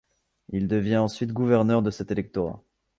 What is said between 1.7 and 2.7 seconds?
de cet électorat.